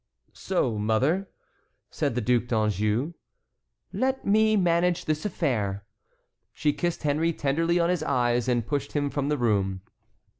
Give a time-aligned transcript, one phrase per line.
[0.33, 3.13] "So, mother"—said the Duc d'Anjou.
[3.93, 5.85] "Let me manage this affair."
[6.53, 9.81] She kissed Henry tenderly on his eyes and pushed him from the room.